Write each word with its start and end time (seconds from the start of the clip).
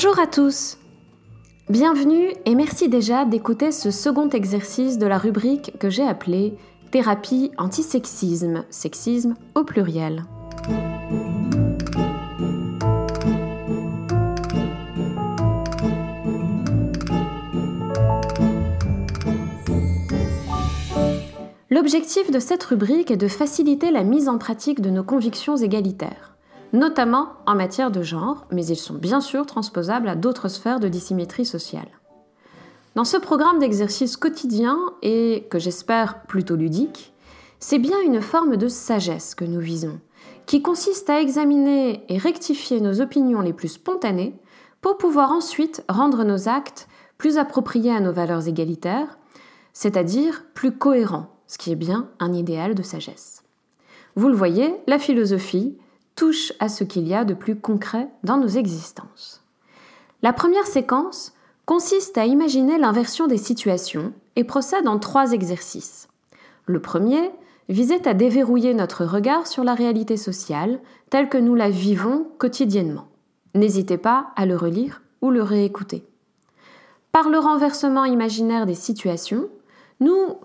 Bonjour 0.00 0.20
à 0.20 0.28
tous 0.28 0.78
Bienvenue 1.68 2.32
et 2.44 2.54
merci 2.54 2.88
déjà 2.88 3.24
d'écouter 3.24 3.72
ce 3.72 3.90
second 3.90 4.28
exercice 4.28 4.96
de 4.96 5.08
la 5.08 5.18
rubrique 5.18 5.72
que 5.80 5.90
j'ai 5.90 6.06
appelée 6.06 6.54
Thérapie 6.92 7.50
antisexisme, 7.58 8.64
sexisme 8.70 9.34
au 9.56 9.64
pluriel. 9.64 10.22
L'objectif 21.70 22.30
de 22.30 22.38
cette 22.38 22.62
rubrique 22.62 23.10
est 23.10 23.16
de 23.16 23.26
faciliter 23.26 23.90
la 23.90 24.04
mise 24.04 24.28
en 24.28 24.38
pratique 24.38 24.80
de 24.80 24.90
nos 24.90 25.02
convictions 25.02 25.56
égalitaires 25.56 26.37
notamment 26.72 27.32
en 27.46 27.54
matière 27.54 27.90
de 27.90 28.02
genre, 28.02 28.46
mais 28.50 28.66
ils 28.66 28.76
sont 28.76 28.94
bien 28.94 29.20
sûr 29.20 29.46
transposables 29.46 30.08
à 30.08 30.16
d'autres 30.16 30.48
sphères 30.48 30.80
de 30.80 30.88
dissymétrie 30.88 31.46
sociale. 31.46 31.88
Dans 32.94 33.04
ce 33.04 33.16
programme 33.16 33.58
d'exercice 33.58 34.16
quotidien, 34.16 34.78
et 35.02 35.46
que 35.50 35.58
j'espère 35.58 36.22
plutôt 36.22 36.56
ludique, 36.56 37.12
c'est 37.60 37.78
bien 37.78 38.00
une 38.00 38.20
forme 38.20 38.56
de 38.56 38.68
sagesse 38.68 39.34
que 39.34 39.44
nous 39.44 39.60
visons, 39.60 40.00
qui 40.46 40.62
consiste 40.62 41.10
à 41.10 41.20
examiner 41.20 42.04
et 42.08 42.18
rectifier 42.18 42.80
nos 42.80 43.00
opinions 43.00 43.40
les 43.40 43.52
plus 43.52 43.68
spontanées 43.68 44.34
pour 44.80 44.96
pouvoir 44.96 45.32
ensuite 45.32 45.84
rendre 45.88 46.24
nos 46.24 46.48
actes 46.48 46.88
plus 47.18 47.36
appropriés 47.36 47.92
à 47.92 48.00
nos 48.00 48.12
valeurs 48.12 48.48
égalitaires, 48.48 49.18
c'est-à-dire 49.72 50.44
plus 50.54 50.72
cohérents, 50.72 51.36
ce 51.46 51.58
qui 51.58 51.72
est 51.72 51.76
bien 51.76 52.08
un 52.20 52.32
idéal 52.32 52.74
de 52.74 52.82
sagesse. 52.82 53.42
Vous 54.16 54.28
le 54.28 54.34
voyez, 54.34 54.74
la 54.86 54.98
philosophie, 54.98 55.76
touche 56.18 56.52
à 56.58 56.68
ce 56.68 56.82
qu'il 56.82 57.06
y 57.06 57.14
a 57.14 57.24
de 57.24 57.32
plus 57.32 57.54
concret 57.54 58.08
dans 58.24 58.38
nos 58.38 58.48
existences. 58.48 59.44
La 60.20 60.32
première 60.32 60.66
séquence 60.66 61.32
consiste 61.64 62.18
à 62.18 62.26
imaginer 62.26 62.76
l'inversion 62.76 63.28
des 63.28 63.38
situations 63.38 64.12
et 64.34 64.42
procède 64.42 64.88
en 64.88 64.98
trois 64.98 65.30
exercices. 65.30 66.08
Le 66.66 66.80
premier 66.80 67.30
visait 67.68 68.08
à 68.08 68.14
déverrouiller 68.14 68.74
notre 68.74 69.04
regard 69.04 69.46
sur 69.46 69.62
la 69.62 69.74
réalité 69.74 70.16
sociale 70.16 70.80
telle 71.08 71.28
que 71.28 71.38
nous 71.38 71.54
la 71.54 71.70
vivons 71.70 72.26
quotidiennement. 72.38 73.06
N'hésitez 73.54 73.96
pas 73.96 74.32
à 74.34 74.44
le 74.44 74.56
relire 74.56 75.02
ou 75.22 75.30
le 75.30 75.42
réécouter. 75.42 76.04
Par 77.12 77.28
le 77.28 77.38
renversement 77.38 78.04
imaginaire 78.04 78.66
des 78.66 78.74
situations, 78.74 79.48
nous, 80.00 80.40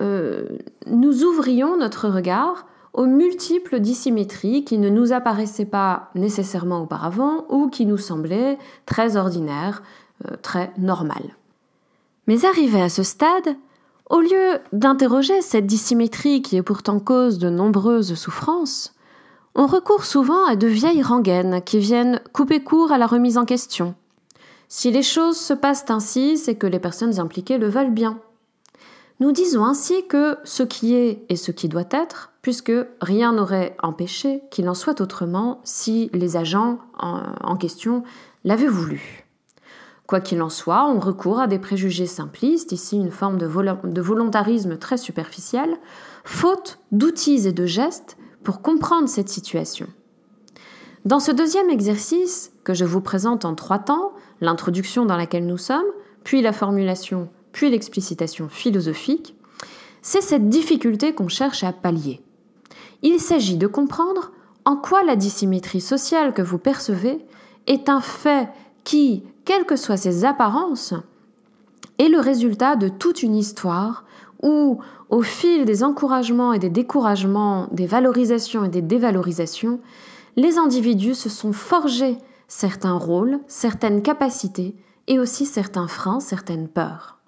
euh, 0.00 0.46
nous 0.86 1.24
ouvrions 1.24 1.76
notre 1.76 2.08
regard 2.08 2.66
aux 2.96 3.06
multiples 3.06 3.78
dissymétries 3.78 4.64
qui 4.64 4.78
ne 4.78 4.88
nous 4.88 5.12
apparaissaient 5.12 5.66
pas 5.66 6.10
nécessairement 6.14 6.80
auparavant 6.80 7.44
ou 7.50 7.68
qui 7.68 7.84
nous 7.84 7.98
semblaient 7.98 8.58
très 8.86 9.18
ordinaires, 9.18 9.82
euh, 10.26 10.36
très 10.40 10.72
normales. 10.78 11.36
Mais 12.26 12.46
arrivé 12.46 12.80
à 12.80 12.88
ce 12.88 13.02
stade, 13.02 13.54
au 14.08 14.20
lieu 14.20 14.58
d'interroger 14.72 15.42
cette 15.42 15.66
dissymétrie 15.66 16.40
qui 16.40 16.56
est 16.56 16.62
pourtant 16.62 16.98
cause 16.98 17.38
de 17.38 17.50
nombreuses 17.50 18.14
souffrances, 18.14 18.94
on 19.54 19.66
recourt 19.66 20.04
souvent 20.04 20.46
à 20.46 20.56
de 20.56 20.66
vieilles 20.66 21.02
rengaines 21.02 21.62
qui 21.62 21.78
viennent 21.78 22.20
couper 22.32 22.62
court 22.62 22.92
à 22.92 22.98
la 22.98 23.06
remise 23.06 23.36
en 23.36 23.44
question. 23.44 23.94
Si 24.68 24.90
les 24.90 25.02
choses 25.02 25.38
se 25.38 25.52
passent 25.52 25.90
ainsi, 25.90 26.38
c'est 26.38 26.56
que 26.56 26.66
les 26.66 26.78
personnes 26.78 27.20
impliquées 27.20 27.58
le 27.58 27.68
veulent 27.68 27.92
bien. 27.92 28.18
Nous 29.20 29.32
disons 29.32 29.64
ainsi 29.64 30.06
que 30.06 30.36
ce 30.44 30.62
qui 30.62 30.94
est 30.94 31.24
et 31.28 31.36
ce 31.36 31.50
qui 31.52 31.68
doit 31.68 31.88
être, 31.90 32.32
puisque 32.46 32.70
rien 33.00 33.32
n'aurait 33.32 33.76
empêché 33.82 34.40
qu'il 34.52 34.68
en 34.68 34.74
soit 34.74 35.00
autrement 35.00 35.60
si 35.64 36.10
les 36.12 36.36
agents 36.36 36.78
en, 36.96 37.56
question 37.56 38.04
l'avaient 38.44 38.68
voulu. 38.68 39.26
Quoi 40.06 40.20
qu'il 40.20 40.40
en 40.40 40.48
soit, 40.48 40.86
on 40.86 41.00
recourt 41.00 41.40
à 41.40 41.48
des 41.48 41.58
préjugés 41.58 42.06
simplistes, 42.06 42.70
ici 42.70 42.98
une 42.98 43.10
forme 43.10 43.36
de, 43.36 44.00
volontarisme 44.00 44.78
très 44.78 44.96
superficiel, 44.96 45.76
faute 46.22 46.78
d'outils 46.92 47.48
et 47.48 47.52
de 47.52 47.66
gestes 47.66 48.16
pour 48.44 48.62
comprendre 48.62 49.08
cette 49.08 49.28
situation. 49.28 49.88
Dans 51.04 51.18
ce 51.18 51.32
deuxième 51.32 51.70
exercice, 51.70 52.52
que 52.62 52.74
je 52.74 52.84
vous 52.84 53.00
présente 53.00 53.44
en 53.44 53.56
trois 53.56 53.80
temps, 53.80 54.12
l'introduction 54.40 55.04
dans 55.04 55.16
laquelle 55.16 55.48
nous 55.48 55.58
sommes, 55.58 55.82
puis 56.22 56.42
la 56.42 56.52
formulation 56.52 57.28
puis 57.50 57.70
l'explicitation 57.70 58.48
philosophique, 58.48 59.34
c'est 60.00 60.20
cette 60.20 60.48
difficulté 60.48 61.12
qu'on 61.12 61.26
cherche 61.26 61.64
à 61.64 61.72
pallier. 61.72 62.20
Il 63.02 63.20
s'agit 63.20 63.56
de 63.56 63.66
comprendre 63.66 64.32
en 64.64 64.76
quoi 64.76 65.02
la 65.04 65.16
dissymétrie 65.16 65.80
sociale 65.80 66.32
que 66.32 66.42
vous 66.42 66.58
percevez 66.58 67.24
est 67.66 67.88
un 67.88 68.00
fait 68.00 68.48
qui, 68.84 69.24
quelles 69.44 69.64
que 69.64 69.76
soient 69.76 69.96
ses 69.96 70.24
apparences, 70.24 70.94
est 71.98 72.08
le 72.08 72.20
résultat 72.20 72.76
de 72.76 72.88
toute 72.88 73.22
une 73.22 73.36
histoire 73.36 74.04
où, 74.42 74.78
au 75.08 75.22
fil 75.22 75.64
des 75.64 75.82
encouragements 75.82 76.52
et 76.52 76.58
des 76.58 76.68
découragements, 76.70 77.68
des 77.72 77.86
valorisations 77.86 78.64
et 78.64 78.68
des 78.68 78.82
dévalorisations, 78.82 79.80
les 80.36 80.58
individus 80.58 81.14
se 81.14 81.28
sont 81.28 81.52
forgés 81.52 82.18
certains 82.48 82.96
rôles, 82.96 83.40
certaines 83.46 84.02
capacités 84.02 84.76
et 85.06 85.18
aussi 85.18 85.46
certains 85.46 85.88
freins, 85.88 86.20
certaines 86.20 86.68
peurs. 86.68 87.18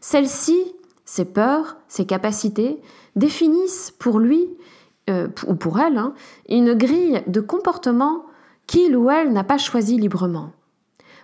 Celles-ci, 0.00 0.74
ses 1.04 1.24
peurs, 1.24 1.76
ses 1.88 2.06
capacités, 2.06 2.80
définissent 3.16 3.92
pour 3.98 4.18
lui, 4.18 4.46
euh, 5.08 5.28
ou 5.46 5.54
pour 5.54 5.80
elle, 5.80 5.98
hein, 5.98 6.14
une 6.48 6.74
grille 6.74 7.22
de 7.26 7.40
comportement 7.40 8.24
qu'il 8.66 8.96
ou 8.96 9.10
elle 9.10 9.32
n'a 9.32 9.44
pas 9.44 9.58
choisi 9.58 9.98
librement. 9.98 10.52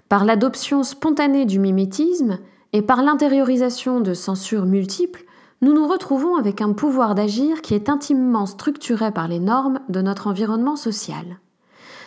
Par 0.09 0.25
l'adoption 0.25 0.83
spontanée 0.83 1.45
du 1.45 1.59
mimétisme 1.59 2.39
et 2.73 2.83
par 2.83 3.03
l'intériorisation 3.03 4.01
de 4.01 4.15
censures 4.15 4.67
multiples, 4.67 5.25
nous 5.61 5.73
nous 5.73 5.87
retrouvons 5.87 6.37
avec 6.37 6.61
un 6.61 6.73
pouvoir 6.73 7.15
d'agir 7.15 7.63
qui 7.63 7.75
est 7.75 7.89
intimement 7.89 8.47
structuré 8.47 9.13
par 9.13 9.29
les 9.29 9.41
normes 9.41 9.81
de 9.89 10.03
notre 10.03 10.27
environnement 10.27 10.77
social. 10.77 11.39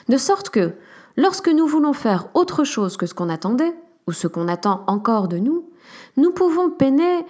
De 0.09 0.17
sorte 0.17 0.49
que, 0.49 0.73
lorsque 1.15 1.49
nous 1.49 1.67
voulons 1.67 1.93
faire 1.93 2.27
autre 2.33 2.63
chose 2.63 2.97
que 2.97 3.05
ce 3.05 3.13
qu'on 3.13 3.29
attendait, 3.29 3.73
ou 4.07 4.11
ce 4.11 4.27
qu'on 4.27 4.47
attend 4.47 4.83
encore 4.87 5.27
de 5.27 5.37
nous, 5.37 5.69
nous 6.15 6.31
pouvons 6.31 6.69
peiner 6.69 7.25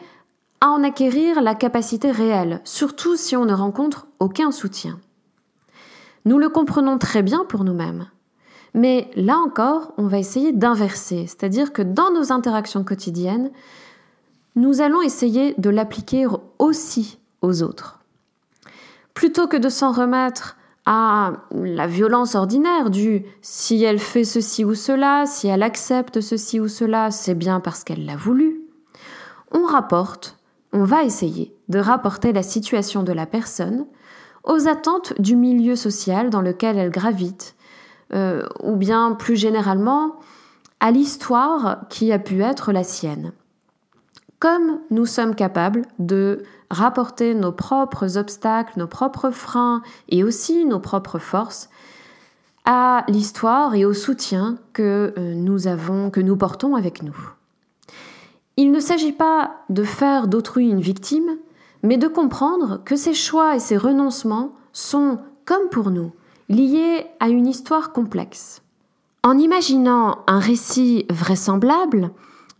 à 0.61 0.69
en 0.69 0.83
acquérir 0.83 1.41
la 1.41 1.55
capacité 1.55 2.11
réelle, 2.11 2.61
surtout 2.63 3.15
si 3.15 3.35
on 3.35 3.45
ne 3.45 3.53
rencontre 3.53 4.07
aucun 4.19 4.51
soutien. 4.51 4.99
Nous 6.25 6.39
le 6.39 6.49
comprenons 6.49 6.97
très 6.97 7.23
bien 7.23 7.45
pour 7.45 7.63
nous-mêmes. 7.63 8.07
Mais 8.73 9.09
là 9.15 9.37
encore, 9.37 9.93
on 9.97 10.07
va 10.07 10.19
essayer 10.19 10.51
d'inverser, 10.51 11.25
c'est-à-dire 11.27 11.73
que 11.73 11.81
dans 11.81 12.11
nos 12.11 12.31
interactions 12.31 12.83
quotidiennes, 12.83 13.51
nous 14.55 14.81
allons 14.81 15.01
essayer 15.01 15.53
de 15.57 15.69
l'appliquer 15.69 16.27
aussi 16.59 17.19
aux 17.41 17.63
autres. 17.63 17.99
Plutôt 19.13 19.47
que 19.47 19.57
de 19.57 19.69
s'en 19.69 19.91
remettre 19.91 20.57
à 20.85 21.33
la 21.51 21.87
violence 21.87 22.35
ordinaire 22.35 22.89
du 22.89 23.25
si 23.41 23.83
elle 23.83 23.99
fait 23.99 24.23
ceci 24.23 24.63
ou 24.63 24.73
cela, 24.73 25.25
si 25.25 25.47
elle 25.47 25.63
accepte 25.63 26.21
ceci 26.21 26.59
ou 26.59 26.67
cela, 26.67 27.11
c'est 27.11 27.35
bien 27.35 27.59
parce 27.59 27.83
qu'elle 27.83 28.05
l'a 28.05 28.15
voulu, 28.15 28.61
on 29.51 29.65
rapporte, 29.65 30.36
on 30.73 30.83
va 30.83 31.03
essayer 31.03 31.55
de 31.69 31.79
rapporter 31.79 32.33
la 32.33 32.43
situation 32.43 33.03
de 33.03 33.13
la 33.13 33.25
personne 33.25 33.85
aux 34.43 34.67
attentes 34.67 35.19
du 35.19 35.35
milieu 35.35 35.75
social 35.75 36.29
dans 36.29 36.41
lequel 36.41 36.77
elle 36.77 36.89
gravite, 36.89 37.55
euh, 38.13 38.47
ou 38.63 38.75
bien 38.75 39.13
plus 39.13 39.35
généralement 39.35 40.15
à 40.79 40.91
l'histoire 40.91 41.87
qui 41.89 42.11
a 42.11 42.19
pu 42.19 42.41
être 42.41 42.71
la 42.71 42.83
sienne. 42.83 43.33
Comme 44.39 44.79
nous 44.91 45.05
sommes 45.05 45.35
capables 45.35 45.83
de 45.99 46.43
rapporter 46.69 47.33
nos 47.33 47.51
propres 47.51 48.17
obstacles, 48.17 48.77
nos 48.77 48.87
propres 48.87 49.31
freins 49.31 49.81
et 50.09 50.23
aussi 50.23 50.65
nos 50.65 50.79
propres 50.79 51.19
forces 51.19 51.69
à 52.65 53.03
l'histoire 53.07 53.73
et 53.75 53.85
au 53.85 53.93
soutien 53.93 54.57
que 54.73 55.13
euh, 55.17 55.33
nous 55.33 55.67
avons, 55.67 56.11
que 56.11 56.19
nous 56.19 56.35
portons 56.35 56.75
avec 56.75 57.01
nous. 57.01 57.17
Il 58.57 58.71
ne 58.71 58.79
s'agit 58.79 59.11
pas 59.11 59.57
de 59.69 59.83
faire 59.83 60.27
d'autrui 60.27 60.67
une 60.67 60.81
victime, 60.81 61.37
mais 61.83 61.97
de 61.97 62.07
comprendre 62.07 62.81
que 62.83 62.95
ces 62.95 63.13
choix 63.13 63.55
et 63.55 63.59
ces 63.59 63.77
renoncements 63.77 64.53
sont, 64.73 65.19
comme 65.45 65.69
pour 65.69 65.91
nous, 65.91 66.11
liés 66.49 67.05
à 67.19 67.29
une 67.29 67.45
histoire 67.45 67.93
complexe. 67.93 68.63
En 69.23 69.37
imaginant 69.37 70.19
un 70.25 70.39
récit 70.39 71.05
vraisemblable 71.09 72.09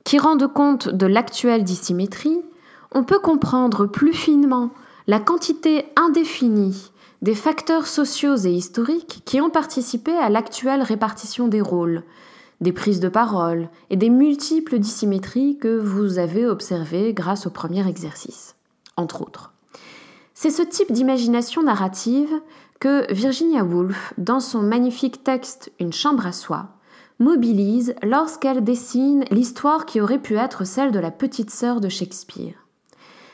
qui 0.03 0.19
rende 0.19 0.45
compte 0.47 0.87
de 0.87 1.07
l'actuelle 1.07 1.63
dissymétrie, 1.63 2.41
on 2.91 3.03
peut 3.03 3.19
comprendre 3.19 3.87
plus 3.87 4.13
finement 4.13 4.69
la 5.07 5.19
quantité 5.19 5.85
indéfinie 5.95 6.91
des 7.21 7.35
facteurs 7.35 7.87
sociaux 7.87 8.35
et 8.35 8.51
historiques 8.51 9.23
qui 9.25 9.41
ont 9.41 9.49
participé 9.49 10.11
à 10.15 10.29
l'actuelle 10.29 10.83
répartition 10.83 11.47
des 11.47 11.61
rôles, 11.61 12.03
des 12.61 12.71
prises 12.71 12.99
de 12.99 13.09
parole 13.09 13.69
et 13.89 13.97
des 13.97 14.09
multiples 14.09 14.79
dissymétries 14.79 15.57
que 15.57 15.77
vous 15.77 16.19
avez 16.19 16.45
observées 16.45 17.13
grâce 17.13 17.47
au 17.47 17.49
premier 17.49 17.87
exercice, 17.87 18.55
entre 18.95 19.21
autres. 19.21 19.53
C'est 20.33 20.51
ce 20.51 20.61
type 20.61 20.91
d'imagination 20.91 21.63
narrative 21.63 22.29
que 22.79 23.11
Virginia 23.11 23.63
Woolf, 23.63 24.13
dans 24.17 24.39
son 24.39 24.61
magnifique 24.61 25.23
texte 25.23 25.71
Une 25.79 25.93
chambre 25.93 26.27
à 26.27 26.31
soi, 26.31 26.69
mobilise 27.19 27.95
lorsqu'elle 28.03 28.63
dessine 28.63 29.25
l'histoire 29.31 29.85
qui 29.85 30.01
aurait 30.01 30.21
pu 30.21 30.35
être 30.35 30.63
celle 30.63 30.91
de 30.91 30.99
la 30.99 31.11
petite 31.11 31.49
sœur 31.49 31.81
de 31.81 31.89
Shakespeare. 31.89 32.67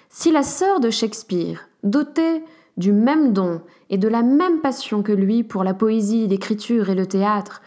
Si 0.09 0.31
la 0.31 0.43
sœur 0.43 0.79
de 0.79 0.89
Shakespeare, 0.89 1.67
dotée 1.83 2.43
du 2.77 2.91
même 2.91 3.33
don 3.33 3.61
et 3.89 3.97
de 3.97 4.07
la 4.07 4.21
même 4.21 4.61
passion 4.61 5.03
que 5.03 5.11
lui 5.11 5.43
pour 5.43 5.63
la 5.63 5.73
poésie, 5.73 6.27
l'écriture 6.27 6.89
et 6.89 6.95
le 6.95 7.05
théâtre, 7.05 7.61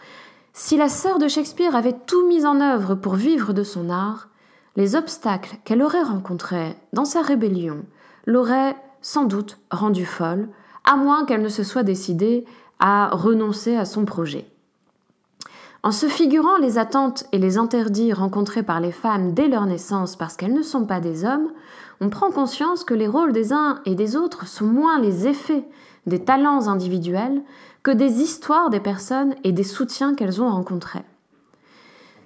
si 0.59 0.75
la 0.75 0.89
sœur 0.89 1.19
de 1.19 1.27
Shakespeare 1.27 1.75
avait 1.75 1.95
tout 2.07 2.27
mis 2.27 2.43
en 2.43 2.59
œuvre 2.61 2.95
pour 2.95 3.13
vivre 3.13 3.53
de 3.53 3.61
son 3.61 3.91
art, 3.91 4.27
les 4.75 4.95
obstacles 4.95 5.57
qu'elle 5.63 5.83
aurait 5.83 6.01
rencontrés 6.01 6.75
dans 6.93 7.05
sa 7.05 7.21
rébellion 7.21 7.85
l'auraient 8.25 8.75
sans 9.03 9.25
doute 9.25 9.59
rendue 9.69 10.07
folle, 10.07 10.49
à 10.83 10.95
moins 10.95 11.25
qu'elle 11.25 11.43
ne 11.43 11.47
se 11.47 11.63
soit 11.63 11.83
décidée 11.83 12.43
à 12.79 13.09
renoncer 13.09 13.77
à 13.77 13.85
son 13.85 14.03
projet. 14.03 14.49
En 15.83 15.91
se 15.91 16.07
figurant 16.07 16.57
les 16.57 16.79
attentes 16.79 17.25
et 17.31 17.37
les 17.37 17.59
interdits 17.59 18.11
rencontrés 18.11 18.63
par 18.63 18.79
les 18.79 18.91
femmes 18.91 19.35
dès 19.35 19.49
leur 19.49 19.67
naissance 19.67 20.15
parce 20.15 20.35
qu'elles 20.35 20.55
ne 20.55 20.63
sont 20.63 20.87
pas 20.87 20.99
des 20.99 21.23
hommes, 21.23 21.51
on 22.01 22.09
prend 22.09 22.31
conscience 22.31 22.83
que 22.83 22.95
les 22.95 23.07
rôles 23.07 23.31
des 23.31 23.53
uns 23.53 23.79
et 23.85 23.93
des 23.93 24.15
autres 24.15 24.47
sont 24.47 24.65
moins 24.65 24.99
les 24.99 25.27
effets 25.27 25.65
des 26.07 26.23
talents 26.23 26.67
individuels 26.67 27.43
que 27.87 27.91
des 27.93 28.21
histoires 28.21 28.69
des 28.69 28.81
personnes 28.81 29.33
et 29.45 29.53
des 29.53 29.63
soutiens 29.63 30.13
qu'elles 30.13 30.41
ont 30.41 30.49
rencontrés. 30.49 31.05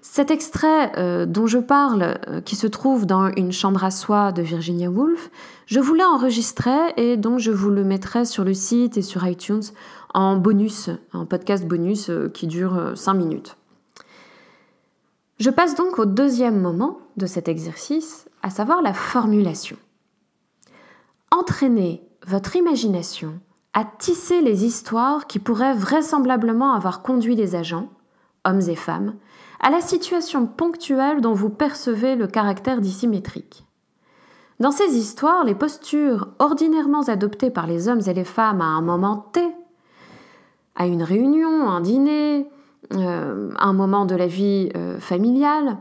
Cet 0.01 0.31
extrait 0.31 0.91
euh, 0.97 1.27
dont 1.27 1.45
je 1.45 1.59
parle, 1.59 2.17
euh, 2.27 2.41
qui 2.41 2.55
se 2.55 2.65
trouve 2.65 3.05
dans 3.05 3.27
Une 3.27 3.51
chambre 3.51 3.83
à 3.83 3.91
soie 3.91 4.31
de 4.31 4.41
Virginia 4.41 4.89
Woolf, 4.89 5.29
je 5.67 5.79
voulais 5.79 6.03
enregistrer 6.03 6.95
et 6.97 7.15
donc 7.15 7.37
je 7.37 7.51
vous 7.51 7.69
le 7.69 7.83
mettrai 7.83 8.25
sur 8.25 8.43
le 8.43 8.55
site 8.55 8.97
et 8.97 9.03
sur 9.03 9.23
iTunes 9.27 9.61
en 10.15 10.35
bonus, 10.35 10.89
en 11.13 11.27
podcast 11.27 11.67
bonus 11.67 12.09
euh, 12.09 12.27
qui 12.27 12.47
dure 12.47 12.93
5 12.95 13.13
minutes. 13.13 13.55
Je 15.39 15.51
passe 15.51 15.75
donc 15.75 15.99
au 15.99 16.05
deuxième 16.05 16.59
moment 16.59 16.97
de 17.17 17.27
cet 17.27 17.47
exercice, 17.47 18.27
à 18.41 18.49
savoir 18.49 18.81
la 18.81 18.95
formulation. 18.95 19.77
Entraînez 21.29 22.01
votre 22.25 22.55
imagination 22.55 23.39
à 23.73 23.85
tisser 23.85 24.41
les 24.41 24.65
histoires 24.65 25.27
qui 25.27 25.39
pourraient 25.39 25.73
vraisemblablement 25.73 26.73
avoir 26.73 27.01
conduit 27.01 27.35
les 27.35 27.55
agents, 27.55 27.89
hommes 28.45 28.61
et 28.67 28.75
femmes, 28.75 29.15
à 29.61 29.69
la 29.69 29.81
situation 29.81 30.47
ponctuelle 30.47 31.21
dont 31.21 31.33
vous 31.33 31.49
percevez 31.49 32.15
le 32.15 32.27
caractère 32.27 32.81
dissymétrique. 32.81 33.65
Dans 34.59 34.71
ces 34.71 34.97
histoires, 34.97 35.43
les 35.43 35.55
postures 35.55 36.27
ordinairement 36.39 37.01
adoptées 37.01 37.49
par 37.49 37.65
les 37.65 37.87
hommes 37.87 38.01
et 38.05 38.13
les 38.13 38.23
femmes 38.23 38.61
à 38.61 38.65
un 38.65 38.81
moment 38.81 39.17
T, 39.31 39.41
à 40.75 40.85
une 40.85 41.03
réunion, 41.03 41.69
un 41.69 41.81
dîner, 41.81 42.47
euh, 42.93 43.51
un 43.57 43.73
moment 43.73 44.05
de 44.05 44.15
la 44.15 44.27
vie 44.27 44.69
euh, 44.75 44.99
familiale, 44.99 45.77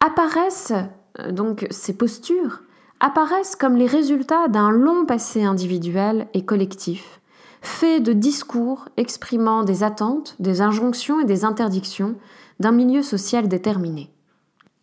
apparaissent, 0.00 0.72
euh, 1.20 1.32
donc 1.32 1.66
ces 1.70 1.96
postures, 1.96 2.62
apparaissent 3.02 3.56
comme 3.56 3.76
les 3.76 3.86
résultats 3.86 4.48
d'un 4.48 4.70
long 4.70 5.04
passé 5.04 5.42
individuel 5.42 6.28
et 6.34 6.44
collectif, 6.44 7.20
fait 7.60 8.00
de 8.00 8.12
discours 8.12 8.88
exprimant 8.96 9.64
des 9.64 9.82
attentes, 9.82 10.36
des 10.38 10.62
injonctions 10.62 11.20
et 11.20 11.24
des 11.24 11.44
interdictions 11.44 12.14
d'un 12.60 12.72
milieu 12.72 13.02
social 13.02 13.48
déterminé. 13.48 14.10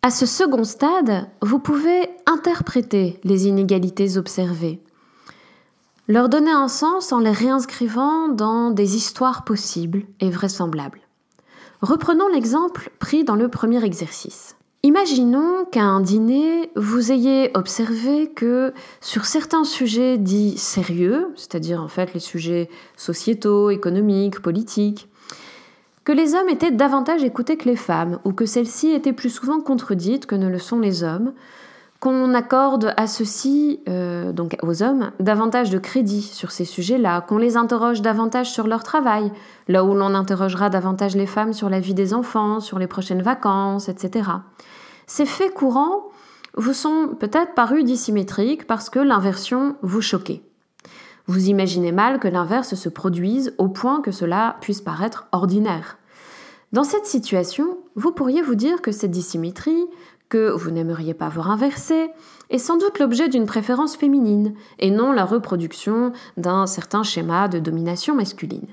À 0.02 0.10
ce 0.10 0.26
second 0.26 0.64
stade, 0.64 1.28
vous 1.40 1.58
pouvez 1.58 2.10
interpréter 2.26 3.18
les 3.24 3.48
inégalités 3.48 4.18
observées, 4.18 4.82
leur 6.06 6.28
donner 6.28 6.50
un 6.50 6.68
sens 6.68 7.12
en 7.12 7.20
les 7.20 7.32
réinscrivant 7.32 8.28
dans 8.28 8.70
des 8.70 8.96
histoires 8.96 9.44
possibles 9.44 10.02
et 10.20 10.28
vraisemblables. 10.28 11.00
Reprenons 11.80 12.28
l'exemple 12.28 12.90
pris 12.98 13.24
dans 13.24 13.36
le 13.36 13.48
premier 13.48 13.82
exercice. 13.82 14.56
Imaginons 14.82 15.66
qu'à 15.70 15.82
un 15.82 16.00
dîner, 16.00 16.70
vous 16.74 17.12
ayez 17.12 17.50
observé 17.54 18.30
que 18.30 18.72
sur 19.02 19.26
certains 19.26 19.64
sujets 19.64 20.16
dits 20.16 20.56
sérieux, 20.56 21.28
c'est-à-dire 21.36 21.82
en 21.82 21.88
fait 21.88 22.14
les 22.14 22.20
sujets 22.20 22.70
sociétaux, 22.96 23.68
économiques, 23.68 24.40
politiques, 24.40 25.06
que 26.04 26.12
les 26.12 26.34
hommes 26.34 26.48
étaient 26.48 26.70
davantage 26.70 27.22
écoutés 27.22 27.58
que 27.58 27.68
les 27.68 27.76
femmes, 27.76 28.20
ou 28.24 28.32
que 28.32 28.46
celles-ci 28.46 28.88
étaient 28.92 29.12
plus 29.12 29.28
souvent 29.28 29.60
contredites 29.60 30.24
que 30.24 30.34
ne 30.34 30.48
le 30.48 30.58
sont 30.58 30.78
les 30.78 31.04
hommes, 31.04 31.34
qu'on 32.00 32.32
accorde 32.32 32.94
à 32.96 33.06
ceux-ci, 33.06 33.80
euh, 33.86 34.32
donc 34.32 34.56
aux 34.62 34.82
hommes, 34.82 35.12
davantage 35.20 35.68
de 35.68 35.78
crédit 35.78 36.22
sur 36.22 36.50
ces 36.50 36.64
sujets-là, 36.64 37.20
qu'on 37.20 37.36
les 37.36 37.58
interroge 37.58 38.00
davantage 38.00 38.50
sur 38.50 38.66
leur 38.66 38.82
travail, 38.82 39.30
là 39.68 39.84
où 39.84 39.94
l'on 39.94 40.14
interrogera 40.14 40.70
davantage 40.70 41.14
les 41.14 41.26
femmes 41.26 41.52
sur 41.52 41.68
la 41.68 41.78
vie 41.78 41.92
des 41.92 42.14
enfants, 42.14 42.60
sur 42.60 42.78
les 42.78 42.86
prochaines 42.86 43.20
vacances, 43.20 43.90
etc. 43.90 44.30
Ces 45.06 45.26
faits 45.26 45.52
courants 45.52 46.04
vous 46.56 46.72
sont 46.72 47.14
peut-être 47.18 47.54
parus 47.54 47.84
dissymétriques 47.84 48.66
parce 48.66 48.88
que 48.88 48.98
l'inversion 48.98 49.76
vous 49.82 50.00
choquait. 50.00 50.42
Vous 51.26 51.48
imaginez 51.48 51.92
mal 51.92 52.18
que 52.18 52.28
l'inverse 52.28 52.74
se 52.74 52.88
produise 52.88 53.54
au 53.58 53.68
point 53.68 54.00
que 54.00 54.10
cela 54.10 54.56
puisse 54.62 54.80
paraître 54.80 55.28
ordinaire. 55.32 55.98
Dans 56.72 56.84
cette 56.84 57.06
situation, 57.06 57.78
vous 57.94 58.12
pourriez 58.12 58.42
vous 58.42 58.54
dire 58.54 58.80
que 58.80 58.90
cette 58.90 59.10
dissymétrie, 59.10 59.86
que 60.30 60.50
vous 60.50 60.70
n'aimeriez 60.70 61.12
pas 61.12 61.28
voir 61.28 61.50
inversée, 61.50 62.10
est 62.48 62.58
sans 62.58 62.78
doute 62.78 62.98
l'objet 62.98 63.28
d'une 63.28 63.46
préférence 63.46 63.96
féminine 63.96 64.54
et 64.78 64.90
non 64.90 65.12
la 65.12 65.26
reproduction 65.26 66.12
d'un 66.38 66.66
certain 66.66 67.02
schéma 67.02 67.48
de 67.48 67.58
domination 67.58 68.14
masculine. 68.14 68.68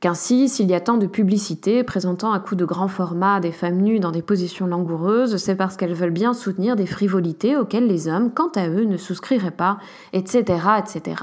Qu'ainsi, 0.00 0.48
s'il 0.48 0.68
y 0.68 0.74
a 0.74 0.80
tant 0.80 0.98
de 0.98 1.06
publicité 1.06 1.82
présentant 1.82 2.32
à 2.32 2.38
coups 2.38 2.58
de 2.58 2.66
grand 2.66 2.88
format 2.88 3.40
des 3.40 3.52
femmes 3.52 3.80
nues 3.80 4.00
dans 4.00 4.10
des 4.10 4.20
positions 4.20 4.66
langoureuses, 4.66 5.38
c'est 5.38 5.56
parce 5.56 5.76
qu'elles 5.76 5.94
veulent 5.94 6.10
bien 6.10 6.34
soutenir 6.34 6.76
des 6.76 6.84
frivolités 6.84 7.56
auxquelles 7.56 7.86
les 7.86 8.08
hommes, 8.08 8.32
quant 8.32 8.50
à 8.56 8.68
eux, 8.68 8.84
ne 8.84 8.98
souscriraient 8.98 9.50
pas, 9.50 9.78
etc., 10.12 10.42
etc. 10.78 11.22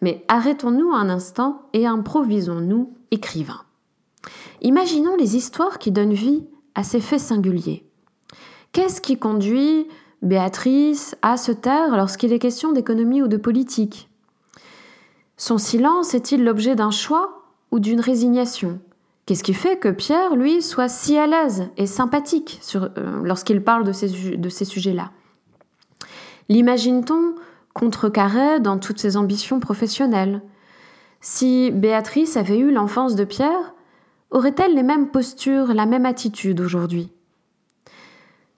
Mais 0.00 0.24
arrêtons-nous 0.26 0.90
un 0.92 1.08
instant 1.08 1.62
et 1.72 1.86
improvisons-nous 1.86 2.92
écrivains. 3.12 3.62
Imaginons 4.60 5.16
les 5.16 5.36
histoires 5.36 5.78
qui 5.78 5.92
donnent 5.92 6.12
vie 6.12 6.46
à 6.74 6.82
ces 6.82 7.00
faits 7.00 7.20
singuliers. 7.20 7.89
Qu'est-ce 8.72 9.00
qui 9.00 9.18
conduit 9.18 9.88
Béatrice 10.22 11.16
à 11.22 11.36
se 11.36 11.50
taire 11.50 11.96
lorsqu'il 11.96 12.32
est 12.32 12.38
question 12.38 12.70
d'économie 12.72 13.20
ou 13.20 13.26
de 13.26 13.36
politique? 13.36 14.08
Son 15.36 15.58
silence 15.58 16.14
est-il 16.14 16.44
l'objet 16.44 16.76
d'un 16.76 16.92
choix 16.92 17.42
ou 17.72 17.80
d'une 17.80 18.00
résignation? 18.00 18.78
Qu'est-ce 19.26 19.42
qui 19.42 19.54
fait 19.54 19.76
que 19.76 19.88
Pierre, 19.88 20.36
lui, 20.36 20.62
soit 20.62 20.88
si 20.88 21.18
à 21.18 21.26
l'aise 21.26 21.68
et 21.76 21.86
sympathique 21.86 22.60
euh, 22.76 22.88
lorsqu'il 23.24 23.62
parle 23.62 23.84
de 23.84 23.92
ces, 23.92 24.36
de 24.36 24.48
ces 24.48 24.64
sujets-là? 24.64 25.10
L'imagine-t-on 26.48 27.34
contrecarré 27.74 28.60
dans 28.60 28.78
toutes 28.78 29.00
ses 29.00 29.16
ambitions 29.16 29.58
professionnelles? 29.58 30.42
Si 31.20 31.72
Béatrice 31.72 32.36
avait 32.36 32.58
eu 32.58 32.70
l'enfance 32.70 33.16
de 33.16 33.24
Pierre, 33.24 33.74
aurait-elle 34.30 34.74
les 34.74 34.82
mêmes 34.84 35.08
postures, 35.08 35.74
la 35.74 35.86
même 35.86 36.06
attitude 36.06 36.60
aujourd'hui? 36.60 37.10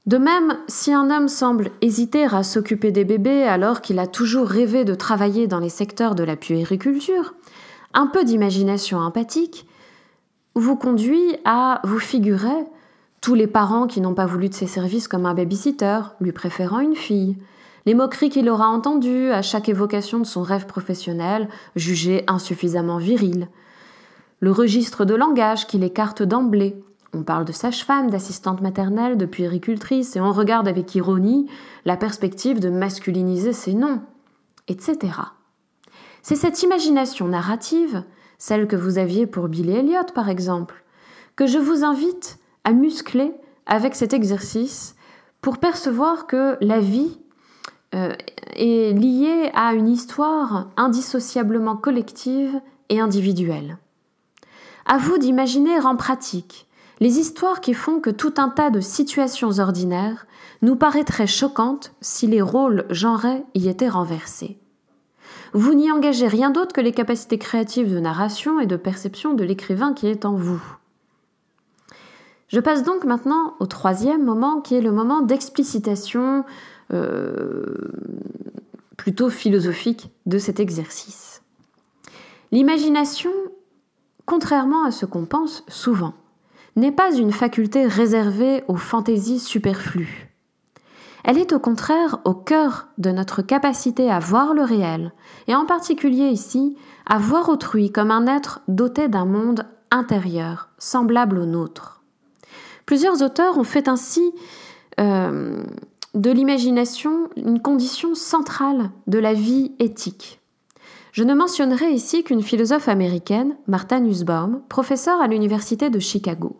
De 0.07 0.19
même, 0.19 0.59
si 0.67 0.93
un 0.93 1.11
homme 1.11 1.29
semble 1.29 1.71
hésiter 1.81 2.25
à 2.25 2.43
s'occuper 2.43 2.91
des 2.91 3.05
bébés 3.05 3.45
alors 3.45 3.81
qu'il 3.81 4.01
a 4.01 4.09
toujours 4.09 4.49
rêvé 4.49 4.85
de 4.85 4.95
travailler 4.95 5.47
dans 5.47 5.61
les 5.61 5.69
secteurs 5.69 6.17
de 6.17 6.25
la 6.25 6.35
puériculture, 6.35 7.35
un 7.95 8.09
peu 8.09 8.25
d'imagination 8.25 8.99
empathique 8.99 9.67
vous 10.55 10.77
conduit 10.77 11.37
à 11.45 11.81
vous 11.85 12.01
figurer 12.01 12.67
tous 13.21 13.35
les 13.35 13.47
parents 13.47 13.87
qui 13.87 14.01
n'ont 14.01 14.15
pas 14.15 14.27
voulu 14.27 14.49
de 14.49 14.55
ses 14.55 14.67
services 14.67 15.07
comme 15.07 15.25
un 15.25 15.35
babysitter, 15.35 16.01
lui 16.21 16.33
préférant 16.33 16.81
une 16.81 16.97
fille, 16.97 17.37
les 17.87 17.95
moqueries 17.95 18.31
qu'il 18.31 18.49
aura 18.49 18.69
entendues 18.69 19.31
à 19.31 19.43
chaque 19.43 19.69
évocation 19.69 20.19
de 20.19 20.27
son 20.27 20.43
rêve 20.43 20.67
professionnel, 20.67 21.49
jugé 21.77 22.25
insuffisamment 22.27 22.99
viril, 22.99 23.49
le 24.41 24.51
registre 24.51 25.05
de 25.05 25.15
langage 25.15 25.69
qu'il 25.69 25.85
écarte 25.85 26.25
d'emblée, 26.25 26.83
on 27.15 27.23
parle 27.23 27.45
de 27.45 27.53
sage-femme, 27.53 28.11
d'assistante 28.11 28.61
maternelle, 28.61 29.19
de 29.19 29.27
puéricultrice, 29.27 30.17
et 30.17 30.21
on 30.21 30.33
regarde 30.33 30.67
avec 30.67 30.95
ironie 30.95 31.47
la 31.85 31.97
perspective 31.97 32.59
de 32.59 32.71
masculiniser 32.71 33.53
ces 33.53 33.75
noms, 33.75 34.01
etc. 34.69 35.15
C'est 36.23 36.37
cette 36.37 36.63
imagination 36.63 37.29
narrative, 37.29 38.05
celle 38.39 38.67
que 38.67 38.77
vous 38.77 38.99
aviez 38.99 39.27
pour 39.27 39.49
Billy 39.49 39.73
Elliot 39.73 40.13
par 40.15 40.29
exemple, 40.29 40.85
que 41.37 41.47
je 41.47 41.59
vous 41.59 41.85
invite 41.85 42.39
à 42.65 42.73
muscler 42.73 43.35
avec 43.67 43.95
cet 43.95 44.13
exercice 44.13 44.97
pour 45.41 45.59
percevoir 45.59 46.27
que 46.27 46.57
la 46.61 46.81
vie 46.81 47.19
euh, 47.95 48.15
est 48.55 48.97
liée 48.97 49.51
à 49.55 49.75
une 49.75 49.89
histoire 49.89 50.71
indissociablement 50.77 51.77
collective 51.77 52.61
et 52.89 53.01
individuelle. 53.01 53.79
À 54.87 54.99
vous 54.99 55.19
d'imaginer 55.19 55.79
en 55.81 55.97
pratique 55.97 56.67
les 57.01 57.19
histoires 57.19 57.61
qui 57.61 57.75
font 57.75 58.01
que 58.01 58.11
tout 58.11 58.35
un 58.37 58.49
tas 58.49 58.71
de 58.71 58.81
situations 58.81 59.59
ordinaires 59.59 60.27
nous 60.63 60.77
paraîtraient 60.77 61.27
choquantes 61.27 61.93
si 62.01 62.27
les 62.27 62.43
rôles 62.43 62.87
genrés 62.91 63.45
y 63.55 63.69
étaient 63.69 63.89
renversés. 63.89 64.59
Vous 65.53 65.75
n'y 65.75 65.91
engagez 65.91 66.29
rien 66.29 66.51
d'autre 66.51 66.73
que 66.73 66.81
les 66.81 66.93
capacités 66.93 67.39
créatives 67.39 67.93
de 67.93 68.01
narration 68.01 68.61
et 68.61 68.67
de 68.67 68.77
perception 68.77 69.35
de 69.35 69.45
l'écrivain 69.45 69.93
qui 69.93 70.07
est 70.07 70.25
en 70.25 70.35
vous. 70.35 70.63
Je 72.49 72.61
passe 72.61 72.83
donc 72.83 73.05
maintenant 73.05 73.55
au 73.61 73.67
troisième 73.67 74.25
moment 74.25 74.61
qui 74.61 74.75
est 74.75 74.81
le 74.81 74.93
moment 74.93 75.23
d'explicitation 75.23 76.45
euh, 76.93 77.75
plutôt 78.97 79.31
philosophique 79.31 80.11
de 80.27 80.39
cet 80.39 80.61
exercice. 80.61 81.43
L'imagination, 82.51 83.33
contrairement 84.27 84.85
à 84.85 84.91
ce 84.91 85.07
qu'on 85.07 85.25
pense 85.25 85.65
souvent, 85.69 86.15
n'est 86.77 86.93
pas 86.93 87.15
une 87.15 87.33
faculté 87.33 87.87
réservée 87.87 88.65
aux 88.69 88.77
fantaisies 88.77 89.41
superflues. 89.41 90.29
Elle 91.25 91.39
est 91.39 91.53
au 91.53 91.61
contraire 91.61 92.19
au 92.25 92.35
cœur 92.35 92.89
de 92.99 93.11
notre 93.11 93.43
capacité 93.43 94.11
à 94.11 94.19
voir 94.19 94.55
le 94.55 94.63
réel, 94.63 95.13
et 95.47 95.55
en 95.55 95.67
particulier 95.67 96.29
ici, 96.29 96.77
à 97.07 97.19
voir 97.19 97.49
autrui 97.49 97.93
comme 97.93 98.11
un 98.11 98.27
être 98.27 98.61
doté 98.69 99.09
d'un 99.09 99.25
monde 99.25 99.67
intérieur, 99.91 100.71
semblable 100.79 101.39
au 101.39 101.47
nôtre. 101.47 102.03
Plusieurs 102.87 103.23
auteurs 103.23 103.59
ont 103.59 103.65
fait 103.65 103.89
ainsi 103.89 104.33
euh, 105.01 105.63
de 106.15 106.31
l'imagination 106.31 107.29
une 107.37 107.61
condition 107.61 108.15
centrale 108.15 108.91
de 109.07 109.19
la 109.19 109.33
vie 109.33 109.73
éthique. 109.79 110.42
Je 111.13 111.25
ne 111.25 111.35
mentionnerai 111.35 111.91
ici 111.91 112.25
qu'une 112.25 112.43
philosophe 112.43 112.89
américaine, 112.89 113.55
Martha 113.67 114.01
Nussbaum, 114.01 114.63
professeure 114.71 115.21
à 115.21 115.29
l'Université 115.29 115.91
de 115.91 115.99
Chicago. 115.99 116.57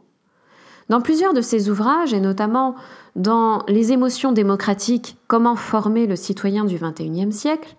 Dans 0.91 1.01
plusieurs 1.01 1.33
de 1.33 1.41
ses 1.41 1.71
ouvrages, 1.71 2.13
et 2.13 2.21
notamment 2.21 2.75
dans 3.17 3.65
Les 3.67 3.93
émotions 3.93 4.31
démocratiques, 4.31 5.17
comment 5.27 5.57
former 5.57 6.07
le 6.07 6.17
citoyen 6.17 6.67
du 6.67 6.77
XXIe 6.77 7.33
siècle, 7.33 7.77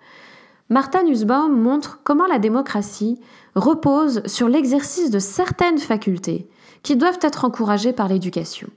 Martha 0.69 1.03
Nussbaum 1.03 1.55
montre 1.55 1.99
comment 2.03 2.25
la 2.25 2.39
démocratie 2.39 3.19
repose 3.53 4.25
sur 4.25 4.49
l'exercice 4.49 5.11
de 5.11 5.19
certaines 5.19 5.77
facultés 5.77 6.49
qui 6.81 6.95
doivent 6.95 7.19
être 7.21 7.45
encouragées 7.45 7.93
par 7.93 8.07
l'éducation. 8.07 8.67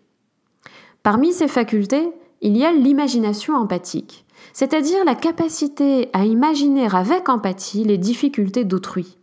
Parmi 1.03 1.33
ces 1.33 1.49
facultés, 1.49 2.11
il 2.43 2.59
y 2.59 2.65
a 2.67 2.73
l'imagination 2.73 3.55
empathique, 3.55 4.25
c'est-à-dire 4.57 5.05
la 5.05 5.15
capacité 5.15 6.09
à 6.15 6.25
imaginer 6.25 6.89
avec 6.91 7.29
empathie 7.29 7.85
les 7.85 7.99
difficultés 7.99 8.65
d'autrui. 8.65 9.19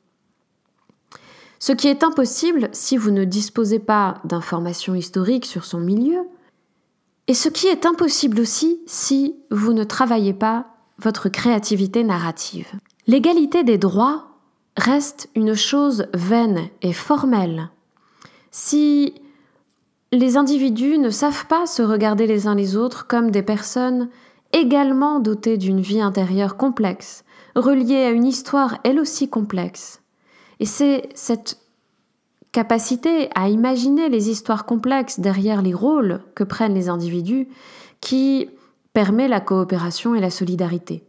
Ce 1.58 1.72
qui 1.72 1.88
est 1.88 2.04
impossible 2.04 2.70
si 2.72 2.98
vous 2.98 3.10
ne 3.10 3.24
disposez 3.24 3.80
pas 3.80 4.22
d'informations 4.26 4.94
historiques 4.94 5.48
sur 5.48 5.66
son 5.66 5.80
milieu, 5.80 6.20
et 7.26 7.34
ce 7.34 7.50
qui 7.50 7.66
est 7.66 7.88
impossible 7.88 8.42
aussi 8.42 8.80
si 8.86 9.36
vous 9.50 9.74
ne 9.74 9.84
travaillez 9.84 10.36
pas 10.36 10.68
votre 11.00 11.30
créativité 11.30 12.04
narrative. 12.04 12.68
L'égalité 13.08 13.64
des 13.64 13.80
droits 13.80 14.38
reste 14.78 15.30
une 15.34 15.56
chose 15.56 16.06
vaine 16.14 16.68
et 16.84 16.94
formelle 16.94 17.72
si 18.52 19.16
les 20.12 20.38
individus 20.38 21.00
ne 21.00 21.10
savent 21.10 21.48
pas 21.48 21.66
se 21.66 21.82
regarder 21.82 22.28
les 22.28 22.46
uns 22.46 22.54
les 22.54 22.76
autres 22.76 23.08
comme 23.08 23.32
des 23.32 23.42
personnes 23.42 24.10
également 24.54 25.20
dotées 25.20 25.58
d'une 25.58 25.82
vie 25.82 26.02
intérieure 26.02 26.56
complexe, 26.56 27.26
reliée 27.56 28.04
à 28.04 28.12
une 28.12 28.26
histoire 28.26 28.80
elle 28.84 29.00
aussi 29.00 29.30
complexe. 29.30 30.02
Et 30.60 30.66
c'est 30.66 31.10
cette 31.16 31.60
capacité 32.52 33.30
à 33.36 33.50
imaginer 33.50 34.10
les 34.10 34.30
histoires 34.30 34.66
complexes 34.66 35.20
derrière 35.20 35.62
les 35.62 35.74
rôles 35.74 36.22
que 36.36 36.44
prennent 36.44 36.76
les 36.76 36.88
individus 36.88 37.48
qui 38.00 38.50
permet 38.94 39.28
la 39.28 39.42
coopération 39.42 40.14
et 40.14 40.22
la 40.22 40.30
solidarité. 40.30 41.04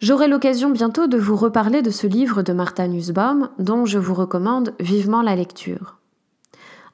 J'aurai 0.00 0.28
l'occasion 0.28 0.70
bientôt 0.70 1.06
de 1.06 1.18
vous 1.18 1.36
reparler 1.36 1.82
de 1.82 1.90
ce 1.90 2.06
livre 2.06 2.42
de 2.42 2.54
Martha 2.54 2.88
Nussbaum 2.88 3.50
dont 3.58 3.84
je 3.84 3.98
vous 3.98 4.14
recommande 4.14 4.74
vivement 4.80 5.20
la 5.20 5.36
lecture. 5.36 5.98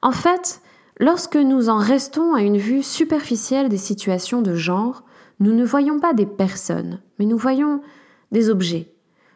En 0.01 0.11
fait, 0.11 0.61
lorsque 0.99 1.35
nous 1.35 1.69
en 1.69 1.77
restons 1.77 2.33
à 2.33 2.41
une 2.41 2.57
vue 2.57 2.83
superficielle 2.83 3.69
des 3.69 3.77
situations 3.77 4.41
de 4.41 4.55
genre, 4.55 5.03
nous 5.39 5.53
ne 5.53 5.65
voyons 5.65 5.99
pas 5.99 6.13
des 6.13 6.25
personnes, 6.25 6.99
mais 7.19 7.25
nous 7.25 7.37
voyons 7.37 7.81
des 8.31 8.49
objets. 8.49 8.91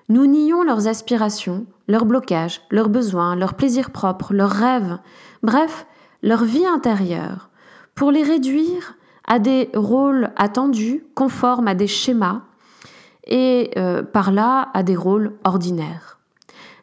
Nous 0.10 0.25
nions 0.25 0.63
leurs 0.63 0.88
aspirations, 0.88 1.65
leurs 1.88 2.06
blocages, 2.06 2.62
leurs 2.72 2.89
besoins, 2.89 3.36
leurs 3.36 3.53
plaisirs 3.53 3.91
propres, 3.91 4.34
leurs 4.34 4.51
rêves, 4.51 4.98
bref, 5.44 5.86
leur 6.24 6.44
vie 6.44 6.65
intérieure, 6.65 7.50
pour 7.96 8.12
les 8.12 8.24
réduire 8.24 8.96
à 9.27 9.39
des 9.39 9.70
rôles 9.75 10.32
attendus, 10.36 11.03
conformes 11.15 11.68
à 11.68 11.75
des 11.75 11.88
schémas, 11.88 12.41
et 13.27 13.72
euh, 13.77 14.03
par 14.03 14.32
là 14.32 14.70
à 14.74 14.84
des 14.84 14.96
rôles 14.96 15.34
ordinaires. 15.44 16.20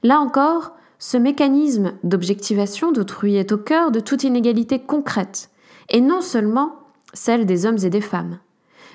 Là 0.03 0.21
encore, 0.21 0.73
ce 0.99 1.17
mécanisme 1.17 1.93
d'objectivation 2.03 2.93
d'autrui 2.93 3.37
est 3.37 3.53
au 3.53 3.59
cœur 3.59 3.91
de 3.91 4.01
toute 4.01 4.25
inégalité 4.25 4.81
concrète, 4.81 5.51
et 5.89 6.01
non 6.01 6.21
seulement 6.21 6.75
celle 7.15 7.47
des 7.47 7.67
hommes 7.67 7.79
et 7.85 7.91
des 7.91 8.01
femmes. 8.01 8.39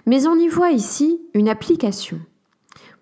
Mais 0.05 0.27
on 0.27 0.35
y 0.35 0.47
voit 0.47 0.71
ici 0.71 1.21
une 1.33 1.49
application. 1.49 2.19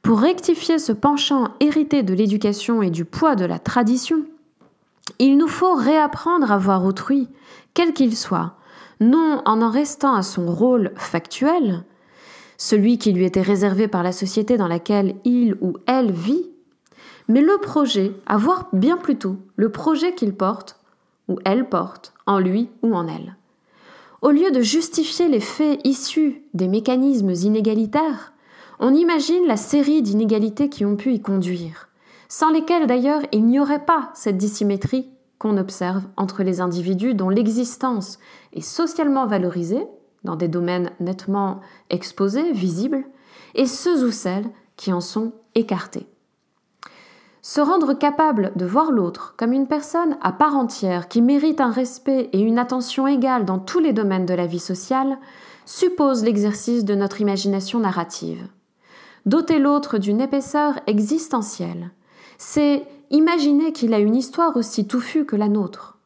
Pour 0.02 0.20
rectifier 0.20 0.80
ce 0.80 0.92
penchant 0.92 1.50
hérité 1.60 2.04
de 2.04 2.14
l'éducation 2.14 2.82
et 2.82 2.90
du 2.90 3.06
poids 3.06 3.36
de 3.36 3.46
la 3.46 3.60
tradition, 3.60 4.24
il 5.20 5.38
nous 5.38 5.48
faut 5.48 5.76
réapprendre 5.76 6.52
à 6.52 6.58
voir 6.58 6.86
autrui, 6.86 7.28
quel 7.74 7.94
qu'il 7.94 8.16
soit, 8.16 8.56
non 9.00 9.42
en 9.46 9.62
en 9.62 9.70
restant 9.72 10.14
à 10.14 10.22
son 10.22 10.46
rôle 10.46 10.92
factuel, 10.96 11.84
celui 12.58 13.00
qui 13.00 13.12
lui 13.12 13.26
était 13.26 13.42
réservé 13.42 13.88
par 13.88 14.04
la 14.04 14.12
société 14.12 14.58
dans 14.58 14.68
laquelle 14.68 15.16
il 15.24 15.56
ou 15.62 15.74
elle 15.88 16.12
vit, 16.12 16.51
mais 17.28 17.42
le 17.42 17.58
projet, 17.58 18.14
à 18.26 18.38
voir 18.38 18.68
bien 18.74 18.98
plus 18.98 19.18
tôt 19.18 19.38
le 19.56 19.72
projet 19.72 20.16
qu'il 20.16 20.34
porte, 20.34 20.80
ou 21.28 21.38
elle 21.46 21.70
porte, 21.70 22.14
en 22.26 22.40
lui 22.40 22.70
ou 22.82 22.94
en 22.96 23.08
elle. 23.08 23.36
Au 24.22 24.30
lieu 24.30 24.52
de 24.52 24.62
justifier 24.62 25.28
les 25.28 25.40
faits 25.40 25.80
issus 25.84 26.44
des 26.54 26.68
mécanismes 26.68 27.32
inégalitaires, 27.32 28.34
on 28.80 28.94
imagine 28.94 29.46
la 29.48 29.58
série 29.58 30.02
d'inégalités 30.02 30.70
qui 30.70 30.86
ont 30.86 30.96
pu 30.96 31.14
y 31.14 31.22
conduire, 31.22 31.90
sans 32.30 32.52
lesquelles 32.52 32.88
d'ailleurs 32.88 33.22
il 33.32 33.46
n'y 33.46 33.60
aurait 33.60 33.86
pas 33.86 34.12
cette 34.14 34.38
dissymétrie 34.38 35.10
qu'on 35.40 35.58
observe 35.58 36.04
entre 36.18 36.44
les 36.44 36.62
individus 36.62 37.16
dont 37.16 37.30
l'existence 37.30 38.20
est 38.54 38.62
socialement 38.62 39.26
valorisée, 39.26 39.88
dans 40.24 40.36
des 40.36 40.48
domaines 40.48 40.92
nettement 41.00 41.62
exposés, 41.90 42.52
visibles, 42.52 43.04
et 43.56 43.66
ceux 43.66 44.06
ou 44.06 44.12
celles 44.12 44.50
qui 44.76 44.94
en 44.94 45.02
sont 45.02 45.34
écartés. 45.56 46.08
Se 47.44 47.60
rendre 47.60 47.94
capable 47.94 48.52
de 48.56 48.66
voir 48.66 48.92
l'autre 48.92 49.34
comme 49.36 49.52
une 49.52 49.68
personne 49.68 50.16
à 50.22 50.32
part 50.32 50.56
entière 50.56 51.08
qui 51.08 51.22
mérite 51.24 51.60
un 51.60 51.72
respect 51.72 52.30
et 52.34 52.40
une 52.40 52.60
attention 52.60 53.08
égale 53.08 53.46
dans 53.46 53.58
tous 53.58 53.80
les 53.80 53.94
domaines 53.94 54.28
de 54.28 54.36
la 54.36 54.46
vie 54.46 54.60
sociale 54.60 55.18
suppose 55.66 56.24
l'exercice 56.24 56.86
de 56.86 56.94
notre 56.94 57.20
imagination 57.20 57.80
narrative. 57.80 58.48
Doter 59.26 59.58
l'autre 59.58 59.98
d'une 59.98 60.22
épaisseur 60.22 60.80
existentielle, 60.86 61.92
c'est 62.38 62.84
imaginer 63.10 63.72
qu'il 63.72 63.94
a 63.96 64.00
une 64.00 64.16
histoire 64.16 64.56
aussi 64.56 64.86
touffue 64.86 65.26
que 65.26 65.36
la 65.36 65.48
nôtre. 65.48 65.98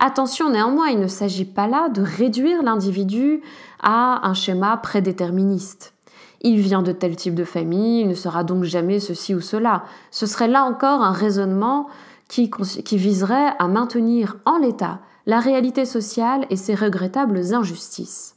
Attention 0.00 0.50
néanmoins, 0.50 0.88
il 0.88 1.00
ne 1.00 1.08
s'agit 1.08 1.44
pas 1.44 1.66
là 1.66 1.88
de 1.88 2.02
réduire 2.02 2.62
l'individu 2.62 3.42
à 3.82 4.26
un 4.28 4.34
schéma 4.34 4.76
prédéterministe. 4.76 5.94
Il 6.42 6.60
vient 6.60 6.82
de 6.82 6.92
tel 6.92 7.16
type 7.16 7.34
de 7.34 7.44
famille, 7.44 8.02
il 8.02 8.08
ne 8.08 8.14
sera 8.14 8.44
donc 8.44 8.64
jamais 8.64 9.00
ceci 9.00 9.34
ou 9.34 9.40
cela. 9.40 9.84
Ce 10.10 10.26
serait 10.26 10.48
là 10.48 10.64
encore 10.64 11.02
un 11.02 11.12
raisonnement 11.12 11.88
qui, 12.28 12.50
viserait 12.92 13.54
à 13.58 13.66
maintenir 13.68 14.36
en 14.44 14.58
l'état 14.58 15.00
la 15.26 15.40
réalité 15.40 15.84
sociale 15.84 16.46
et 16.50 16.56
ses 16.56 16.74
regrettables 16.74 17.54
injustices. 17.54 18.36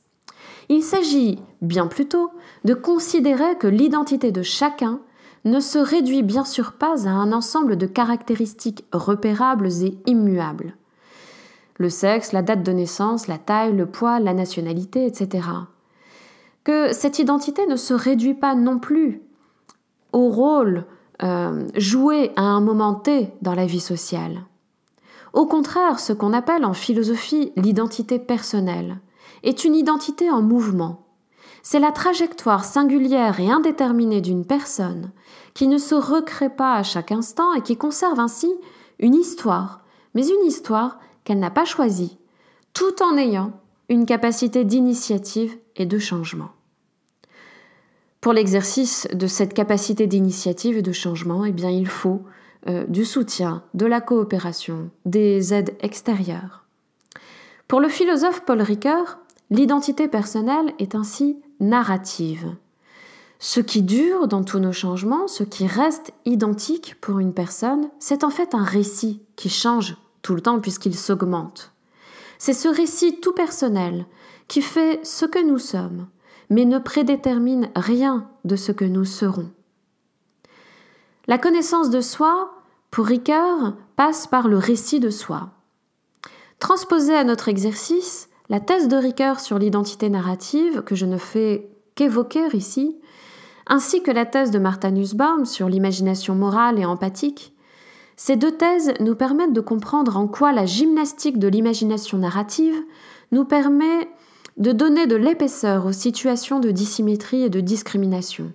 Il 0.69 0.81
s'agit, 0.81 1.39
bien 1.61 1.87
plutôt, 1.87 2.31
de 2.65 2.73
considérer 2.73 3.57
que 3.59 3.67
l'identité 3.67 4.31
de 4.31 4.41
chacun 4.41 4.99
ne 5.43 5.59
se 5.59 5.79
réduit 5.79 6.23
bien 6.23 6.45
sûr 6.45 6.73
pas 6.73 7.07
à 7.07 7.11
un 7.11 7.33
ensemble 7.33 7.77
de 7.77 7.85
caractéristiques 7.87 8.85
repérables 8.93 9.69
et 9.83 9.97
immuables. 10.05 10.75
Le 11.77 11.89
sexe, 11.89 12.31
la 12.31 12.41
date 12.41 12.63
de 12.63 12.71
naissance, 12.71 13.27
la 13.27 13.37
taille, 13.37 13.75
le 13.75 13.85
poids, 13.85 14.19
la 14.19 14.33
nationalité, 14.33 15.05
etc 15.05 15.41
que 16.63 16.93
cette 16.93 17.19
identité 17.19 17.65
ne 17.67 17.75
se 17.75 17.93
réduit 17.93 18.33
pas 18.33 18.55
non 18.55 18.79
plus 18.79 19.21
au 20.13 20.29
rôle 20.29 20.85
euh, 21.23 21.67
joué 21.75 22.31
à 22.35 22.41
un 22.41 22.61
moment 22.61 22.95
T 22.95 23.31
dans 23.41 23.55
la 23.55 23.65
vie 23.65 23.79
sociale. 23.79 24.45
Au 25.33 25.45
contraire, 25.45 25.99
ce 25.99 26.13
qu'on 26.13 26.33
appelle 26.33 26.65
en 26.65 26.73
philosophie 26.73 27.53
l'identité 27.55 28.19
personnelle 28.19 28.99
est 29.43 29.63
une 29.63 29.75
identité 29.75 30.29
en 30.29 30.41
mouvement. 30.41 31.05
C'est 31.63 31.79
la 31.79 31.91
trajectoire 31.91 32.65
singulière 32.65 33.39
et 33.39 33.49
indéterminée 33.49 34.21
d'une 34.21 34.45
personne 34.45 35.11
qui 35.53 35.67
ne 35.67 35.77
se 35.77 35.95
recrée 35.95 36.49
pas 36.49 36.75
à 36.75 36.83
chaque 36.83 37.11
instant 37.11 37.53
et 37.53 37.61
qui 37.61 37.77
conserve 37.77 38.19
ainsi 38.19 38.51
une 38.99 39.15
histoire, 39.15 39.81
mais 40.15 40.27
une 40.27 40.45
histoire 40.45 40.99
qu'elle 41.23 41.39
n'a 41.39 41.51
pas 41.51 41.65
choisie, 41.65 42.17
tout 42.73 43.03
en 43.03 43.15
ayant 43.15 43.51
une 43.89 44.05
capacité 44.05 44.63
d'initiative 44.63 45.57
et 45.75 45.85
de 45.85 45.99
changement. 45.99 46.49
Pour 48.21 48.33
l'exercice 48.33 49.07
de 49.11 49.25
cette 49.25 49.53
capacité 49.53 50.05
d'initiative 50.05 50.77
et 50.77 50.83
de 50.83 50.91
changement, 50.91 51.43
eh 51.43 51.49
il 51.49 51.87
faut 51.87 52.21
euh, 52.67 52.85
du 52.87 53.03
soutien, 53.03 53.63
de 53.73 53.87
la 53.87 53.99
coopération, 53.99 54.91
des 55.05 55.53
aides 55.53 55.75
extérieures. 55.79 56.65
Pour 57.67 57.79
le 57.79 57.89
philosophe 57.89 58.43
Paul 58.45 58.61
Ricoeur, 58.61 59.17
l'identité 59.49 60.07
personnelle 60.07 60.73
est 60.77 60.93
ainsi 60.93 61.37
narrative. 61.59 62.55
Ce 63.39 63.59
qui 63.59 63.81
dure 63.81 64.27
dans 64.27 64.43
tous 64.43 64.59
nos 64.59 64.71
changements, 64.71 65.27
ce 65.27 65.43
qui 65.43 65.65
reste 65.65 66.13
identique 66.25 66.95
pour 67.01 67.17
une 67.17 67.33
personne, 67.33 67.89
c'est 67.97 68.23
en 68.23 68.29
fait 68.29 68.53
un 68.53 68.63
récit 68.63 69.23
qui 69.35 69.49
change 69.49 69.97
tout 70.21 70.35
le 70.35 70.41
temps 70.41 70.59
puisqu'il 70.59 70.95
s'augmente. 70.95 71.73
C'est 72.43 72.53
ce 72.53 72.67
récit 72.67 73.19
tout 73.19 73.33
personnel 73.33 74.07
qui 74.47 74.63
fait 74.63 74.99
ce 75.05 75.25
que 75.25 75.37
nous 75.37 75.59
sommes, 75.59 76.07
mais 76.49 76.65
ne 76.65 76.79
prédétermine 76.79 77.69
rien 77.75 78.27
de 78.45 78.55
ce 78.55 78.71
que 78.71 78.83
nous 78.83 79.05
serons. 79.05 79.51
La 81.27 81.37
connaissance 81.37 81.91
de 81.91 82.01
soi, 82.01 82.51
pour 82.89 83.05
Ricoeur, 83.05 83.75
passe 83.95 84.25
par 84.25 84.47
le 84.47 84.57
récit 84.57 84.99
de 84.99 85.11
soi. 85.11 85.51
Transposée 86.57 87.13
à 87.13 87.23
notre 87.23 87.47
exercice, 87.47 88.27
la 88.49 88.59
thèse 88.59 88.87
de 88.87 88.97
Ricoeur 88.97 89.39
sur 89.39 89.59
l'identité 89.59 90.09
narrative, 90.09 90.81
que 90.81 90.95
je 90.95 91.05
ne 91.05 91.19
fais 91.19 91.69
qu'évoquer 91.93 92.47
ici, 92.53 92.97
ainsi 93.67 94.01
que 94.01 94.09
la 94.09 94.25
thèse 94.25 94.49
de 94.49 94.57
Martha 94.57 94.89
Nussbaum 94.89 95.45
sur 95.45 95.69
l'imagination 95.69 96.33
morale 96.33 96.79
et 96.79 96.85
empathique, 96.85 97.53
ces 98.23 98.35
deux 98.35 98.51
thèses 98.51 98.93
nous 98.99 99.15
permettent 99.15 99.51
de 99.51 99.61
comprendre 99.61 100.15
en 100.15 100.27
quoi 100.27 100.51
la 100.51 100.67
gymnastique 100.67 101.39
de 101.39 101.47
l'imagination 101.47 102.19
narrative 102.19 102.75
nous 103.31 103.45
permet 103.45 104.07
de 104.57 104.71
donner 104.71 105.07
de 105.07 105.15
l'épaisseur 105.15 105.87
aux 105.87 105.91
situations 105.91 106.59
de 106.59 106.69
dissymétrie 106.69 107.41
et 107.41 107.49
de 107.49 107.61
discrimination. 107.61 108.53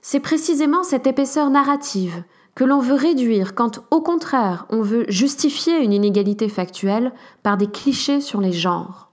C'est 0.00 0.18
précisément 0.18 0.82
cette 0.82 1.06
épaisseur 1.06 1.50
narrative 1.50 2.24
que 2.54 2.64
l'on 2.64 2.78
veut 2.78 2.94
réduire 2.94 3.54
quand, 3.54 3.84
au 3.90 4.00
contraire, 4.00 4.64
on 4.70 4.80
veut 4.80 5.04
justifier 5.10 5.84
une 5.84 5.92
inégalité 5.92 6.48
factuelle 6.48 7.12
par 7.42 7.58
des 7.58 7.70
clichés 7.70 8.22
sur 8.22 8.40
les 8.40 8.52
genres. 8.52 9.10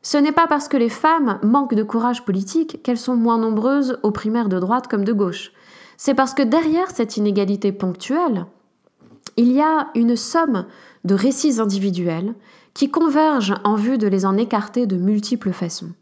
Ce 0.00 0.16
n'est 0.16 0.32
pas 0.32 0.46
parce 0.46 0.68
que 0.68 0.78
les 0.78 0.88
femmes 0.88 1.38
manquent 1.42 1.74
de 1.74 1.82
courage 1.82 2.24
politique 2.24 2.82
qu'elles 2.82 2.96
sont 2.96 3.16
moins 3.16 3.36
nombreuses 3.36 3.98
aux 4.02 4.12
primaires 4.12 4.48
de 4.48 4.60
droite 4.60 4.88
comme 4.88 5.04
de 5.04 5.12
gauche. 5.12 5.52
C'est 5.96 6.14
parce 6.14 6.34
que 6.34 6.42
derrière 6.42 6.90
cette 6.90 7.16
inégalité 7.16 7.72
ponctuelle, 7.72 8.46
il 9.36 9.52
y 9.52 9.60
a 9.60 9.88
une 9.94 10.16
somme 10.16 10.66
de 11.04 11.14
récits 11.14 11.60
individuels 11.60 12.34
qui 12.72 12.90
convergent 12.90 13.60
en 13.64 13.76
vue 13.76 13.98
de 13.98 14.06
les 14.06 14.26
en 14.26 14.36
écarter 14.36 14.86
de 14.86 14.96
multiples 14.96 15.52
façons. 15.52 15.92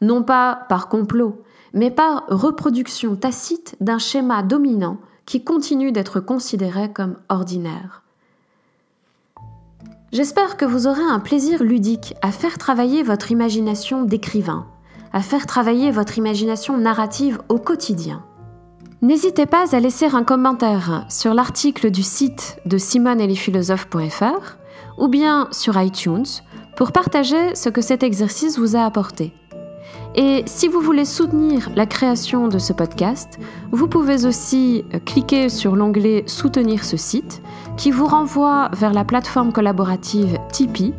Non 0.00 0.22
pas 0.22 0.66
par 0.68 0.88
complot, 0.88 1.42
mais 1.74 1.90
par 1.90 2.24
reproduction 2.28 3.16
tacite 3.16 3.76
d'un 3.80 3.98
schéma 3.98 4.42
dominant 4.42 4.98
qui 5.26 5.44
continue 5.44 5.92
d'être 5.92 6.20
considéré 6.20 6.92
comme 6.92 7.16
ordinaire. 7.28 8.02
J'espère 10.12 10.56
que 10.56 10.64
vous 10.64 10.86
aurez 10.86 11.02
un 11.02 11.20
plaisir 11.20 11.62
ludique 11.62 12.14
à 12.20 12.32
faire 12.32 12.58
travailler 12.58 13.02
votre 13.02 13.30
imagination 13.30 14.02
d'écrivain, 14.02 14.66
à 15.12 15.22
faire 15.22 15.46
travailler 15.46 15.90
votre 15.90 16.18
imagination 16.18 16.76
narrative 16.76 17.40
au 17.48 17.58
quotidien. 17.58 18.22
N'hésitez 19.02 19.46
pas 19.46 19.74
à 19.74 19.80
laisser 19.80 20.06
un 20.06 20.22
commentaire 20.22 21.04
sur 21.08 21.34
l'article 21.34 21.90
du 21.90 22.04
site 22.04 22.58
de 22.66 22.78
simoneetlesphilosophes.fr 22.78 24.58
ou 24.96 25.08
bien 25.08 25.48
sur 25.50 25.76
iTunes 25.80 26.24
pour 26.76 26.92
partager 26.92 27.56
ce 27.56 27.68
que 27.68 27.80
cet 27.80 28.04
exercice 28.04 28.60
vous 28.60 28.76
a 28.76 28.84
apporté. 28.84 29.32
Et 30.14 30.44
si 30.46 30.68
vous 30.68 30.80
voulez 30.80 31.04
soutenir 31.04 31.68
la 31.74 31.86
création 31.86 32.46
de 32.46 32.60
ce 32.60 32.72
podcast, 32.72 33.40
vous 33.72 33.88
pouvez 33.88 34.24
aussi 34.24 34.84
euh, 34.94 35.00
cliquer 35.00 35.48
sur 35.48 35.74
l'onglet 35.74 36.22
Soutenir 36.26 36.84
ce 36.84 36.96
site 36.96 37.42
qui 37.76 37.90
vous 37.90 38.06
renvoie 38.06 38.70
vers 38.72 38.92
la 38.92 39.04
plateforme 39.04 39.52
collaborative 39.52 40.38
Tipeee 40.52 40.94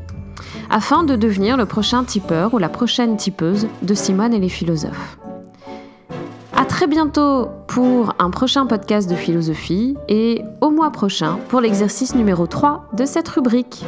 afin 0.70 1.04
de 1.04 1.16
devenir 1.16 1.56
le 1.56 1.66
prochain 1.66 2.04
tipeur 2.04 2.54
ou 2.54 2.58
la 2.58 2.70
prochaine 2.70 3.16
tipeuse 3.16 3.68
de 3.82 3.94
Simone 3.94 4.34
et 4.34 4.40
les 4.40 4.50
philosophes. 4.50 5.18
Très 6.74 6.88
bientôt 6.88 7.50
pour 7.68 8.16
un 8.18 8.32
prochain 8.32 8.66
podcast 8.66 9.08
de 9.08 9.14
philosophie 9.14 9.96
et 10.08 10.42
au 10.60 10.72
mois 10.72 10.92
prochain 10.92 11.38
pour 11.50 11.62
l'exercice 11.62 12.16
numéro 12.16 12.48
3 12.48 12.90
de 12.94 13.06
cette 13.06 13.28
rubrique. 13.30 13.86